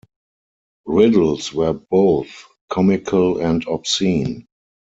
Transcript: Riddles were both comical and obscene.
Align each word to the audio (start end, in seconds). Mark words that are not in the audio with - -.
Riddles 0.87 1.53
were 1.53 1.73
both 1.73 2.45
comical 2.71 3.37
and 3.39 3.63
obscene. 3.67 4.47